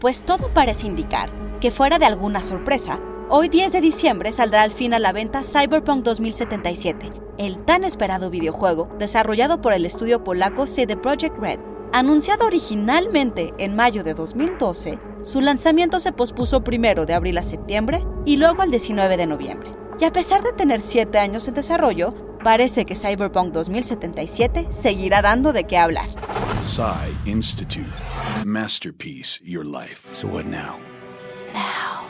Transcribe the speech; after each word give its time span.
Pues 0.00 0.22
todo 0.22 0.54
parece 0.54 0.86
indicar 0.86 1.28
que 1.60 1.72
fuera 1.72 1.98
de 1.98 2.04
alguna 2.04 2.44
sorpresa, 2.44 3.00
hoy 3.28 3.48
10 3.48 3.72
de 3.72 3.80
diciembre 3.80 4.30
saldrá 4.30 4.62
al 4.62 4.70
fin 4.70 4.94
a 4.94 5.00
la 5.00 5.12
venta 5.12 5.42
Cyberpunk 5.42 6.04
2077, 6.04 7.10
el 7.36 7.64
tan 7.64 7.82
esperado 7.82 8.30
videojuego 8.30 8.88
desarrollado 9.00 9.60
por 9.60 9.72
el 9.72 9.84
estudio 9.84 10.22
polaco 10.22 10.68
CD 10.68 10.96
Projekt 10.96 11.36
Red. 11.38 11.58
Anunciado 11.92 12.46
originalmente 12.46 13.52
en 13.58 13.74
mayo 13.74 14.04
de 14.04 14.14
2012, 14.14 15.00
su 15.24 15.40
lanzamiento 15.40 15.98
se 15.98 16.12
pospuso 16.12 16.62
primero 16.62 17.04
de 17.04 17.14
abril 17.14 17.36
a 17.38 17.42
septiembre 17.42 18.04
y 18.24 18.36
luego 18.36 18.62
al 18.62 18.70
19 18.70 19.16
de 19.16 19.26
noviembre. 19.26 19.72
Y 19.98 20.04
a 20.04 20.12
pesar 20.12 20.44
de 20.44 20.52
tener 20.52 20.80
7 20.80 21.18
años 21.18 21.48
en 21.48 21.54
desarrollo, 21.54 22.10
parece 22.44 22.84
que 22.84 22.94
Cyberpunk 22.94 23.52
2077 23.52 24.68
seguirá 24.70 25.22
dando 25.22 25.52
de 25.52 25.64
qué 25.64 25.76
hablar. 25.76 26.06
Psy 26.68 27.08
Institute. 27.24 27.90
Masterpiece, 28.44 29.40
your 29.42 29.64
life. 29.64 30.06
So 30.12 30.28
what 30.28 30.44
now? 30.44 30.78
Now, 31.54 32.06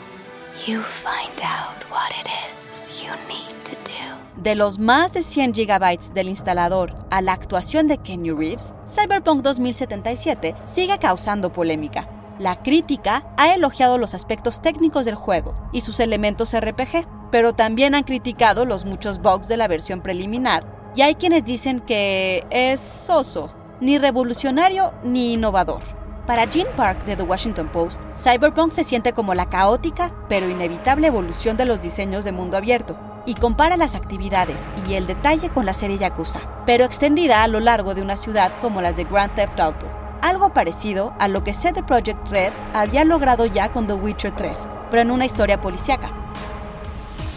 you 0.67 0.81
find 0.81 1.41
out 1.41 1.81
what 1.89 2.11
it 2.19 2.27
is 2.69 3.01
you 3.01 3.09
need 3.29 3.55
to 3.63 3.75
do. 3.85 4.43
De 4.43 4.55
los 4.55 4.77
más 4.77 5.13
de 5.13 5.23
100 5.23 5.53
GB 5.53 6.13
del 6.13 6.27
instalador 6.27 6.93
a 7.09 7.21
la 7.21 7.31
actuación 7.31 7.87
de 7.87 7.99
Kenny 7.99 8.31
Reeves, 8.31 8.73
Cyberpunk 8.85 9.43
2077 9.43 10.55
sigue 10.65 10.99
causando 10.99 11.53
polémica. 11.53 12.09
La 12.37 12.57
crítica 12.57 13.33
ha 13.37 13.53
elogiado 13.53 13.97
los 13.97 14.13
aspectos 14.13 14.61
técnicos 14.61 15.05
del 15.05 15.15
juego 15.15 15.53
y 15.71 15.79
sus 15.79 16.01
elementos 16.01 16.53
RPG, 16.53 17.07
pero 17.31 17.53
también 17.53 17.95
han 17.95 18.03
criticado 18.03 18.65
los 18.65 18.83
muchos 18.83 19.21
bugs 19.21 19.47
de 19.47 19.55
la 19.55 19.69
versión 19.69 20.01
preliminar, 20.01 20.91
y 20.95 21.01
hay 21.01 21.15
quienes 21.15 21.45
dicen 21.45 21.79
que 21.79 22.45
es 22.49 22.81
soso, 22.81 23.55
ni 23.81 23.97
revolucionario 23.97 24.93
ni 25.03 25.33
innovador. 25.33 25.81
Para 26.25 26.47
Gene 26.47 26.69
Park 26.75 27.05
de 27.05 27.15
The 27.15 27.23
Washington 27.23 27.69
Post, 27.69 28.03
Cyberpunk 28.15 28.71
se 28.71 28.83
siente 28.83 29.13
como 29.13 29.33
la 29.33 29.49
caótica 29.49 30.13
pero 30.27 30.49
inevitable 30.49 31.07
evolución 31.07 31.57
de 31.57 31.65
los 31.65 31.81
diseños 31.81 32.23
de 32.23 32.31
mundo 32.31 32.57
abierto, 32.57 32.97
y 33.25 33.35
compara 33.35 33.77
las 33.77 33.95
actividades 33.95 34.69
y 34.87 34.93
el 34.93 35.07
detalle 35.07 35.49
con 35.49 35.65
la 35.65 35.73
serie 35.73 35.97
Yakuza, 35.97 36.41
pero 36.65 36.83
extendida 36.83 37.43
a 37.43 37.47
lo 37.47 37.59
largo 37.59 37.93
de 37.93 38.01
una 38.01 38.17
ciudad 38.17 38.51
como 38.61 38.81
las 38.81 38.95
de 38.95 39.03
Grand 39.03 39.33
Theft 39.35 39.59
Auto, 39.59 39.87
algo 40.21 40.53
parecido 40.53 41.13
a 41.19 41.27
lo 41.27 41.43
que 41.43 41.53
CD 41.53 41.83
Projekt 41.83 42.27
Red 42.29 42.51
había 42.73 43.03
logrado 43.05 43.45
ya 43.45 43.71
con 43.71 43.87
The 43.87 43.93
Witcher 43.93 44.31
3, 44.31 44.67
pero 44.89 45.01
en 45.01 45.11
una 45.11 45.25
historia 45.25 45.61
policíaca. 45.61 46.11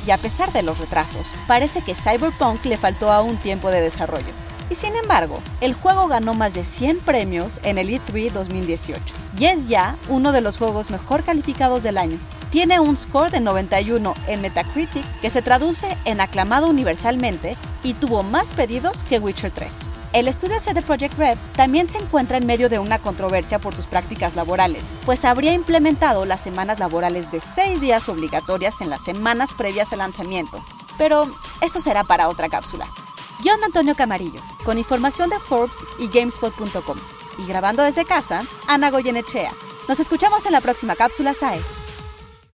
Y 0.06 0.10
a 0.10 0.18
pesar 0.18 0.52
de 0.52 0.62
los 0.62 0.78
retrasos, 0.78 1.26
parece 1.46 1.82
que 1.82 1.94
Cyberpunk 1.94 2.64
le 2.64 2.76
faltó 2.76 3.12
aún 3.12 3.36
tiempo 3.36 3.70
de 3.70 3.80
desarrollo. 3.80 4.51
Y 4.72 4.74
sin 4.74 4.96
embargo, 4.96 5.38
el 5.60 5.74
juego 5.74 6.08
ganó 6.08 6.32
más 6.32 6.54
de 6.54 6.64
100 6.64 7.00
premios 7.00 7.60
en 7.62 7.76
el 7.76 7.90
E3 7.90 8.32
2018 8.32 9.02
y 9.38 9.44
es 9.44 9.68
ya 9.68 9.96
uno 10.08 10.32
de 10.32 10.40
los 10.40 10.56
juegos 10.56 10.88
mejor 10.88 11.24
calificados 11.24 11.82
del 11.82 11.98
año. 11.98 12.18
Tiene 12.48 12.80
un 12.80 12.96
score 12.96 13.30
de 13.30 13.40
91 13.40 14.14
en 14.28 14.40
Metacritic 14.40 15.04
que 15.20 15.28
se 15.28 15.42
traduce 15.42 15.94
en 16.06 16.22
aclamado 16.22 16.70
universalmente 16.70 17.58
y 17.84 17.92
tuvo 17.92 18.22
más 18.22 18.52
pedidos 18.52 19.04
que 19.04 19.18
Witcher 19.18 19.50
3. 19.50 19.76
El 20.14 20.26
estudio 20.26 20.58
CD 20.58 20.80
Projekt 20.80 21.18
Red 21.18 21.36
también 21.54 21.86
se 21.86 21.98
encuentra 21.98 22.38
en 22.38 22.46
medio 22.46 22.70
de 22.70 22.78
una 22.78 22.98
controversia 22.98 23.58
por 23.58 23.74
sus 23.74 23.84
prácticas 23.84 24.36
laborales, 24.36 24.84
pues 25.04 25.26
habría 25.26 25.52
implementado 25.52 26.24
las 26.24 26.40
semanas 26.40 26.78
laborales 26.78 27.30
de 27.30 27.42
6 27.42 27.78
días 27.78 28.08
obligatorias 28.08 28.80
en 28.80 28.88
las 28.88 29.04
semanas 29.04 29.50
previas 29.52 29.92
al 29.92 29.98
lanzamiento. 29.98 30.64
Pero 30.96 31.30
eso 31.60 31.82
será 31.82 32.04
para 32.04 32.30
otra 32.30 32.48
cápsula. 32.48 32.86
Yo 33.42 33.52
Antonio 33.64 33.96
Camarillo, 33.96 34.40
con 34.64 34.78
información 34.78 35.28
de 35.28 35.40
Forbes 35.40 35.76
y 35.98 36.06
Gamespot.com. 36.06 36.96
Y 37.38 37.46
grabando 37.46 37.82
desde 37.82 38.04
casa, 38.04 38.42
Ana 38.68 38.90
Goyenechea. 38.90 39.52
Nos 39.88 39.98
escuchamos 39.98 40.46
en 40.46 40.52
la 40.52 40.60
próxima 40.60 40.94
cápsula 40.94 41.34
SAE. 41.34 41.81